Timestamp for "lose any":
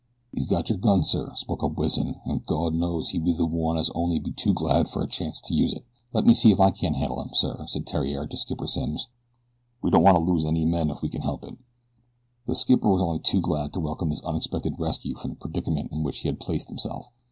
10.23-10.65